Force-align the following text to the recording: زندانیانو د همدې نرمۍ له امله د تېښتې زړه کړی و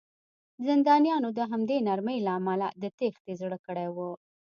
زندانیانو 0.67 1.29
د 1.37 1.39
همدې 1.51 1.77
نرمۍ 1.87 2.17
له 2.27 2.31
امله 2.39 2.67
د 2.81 2.83
تېښتې 2.97 3.33
زړه 3.41 3.57
کړی 3.65 3.87
و 3.95 3.97